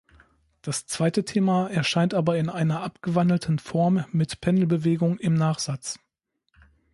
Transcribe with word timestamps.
Das 0.63 0.87
zweite 0.87 1.25
Thema 1.25 1.69
erscheint 1.69 2.15
aber 2.15 2.35
in 2.35 2.49
einer 2.49 2.81
abgewandelten 2.81 3.59
Form 3.59 4.03
mit 4.11 4.41
Pendelbewegung 4.41 5.19
im 5.19 5.35
Nachsatz. 5.35 5.99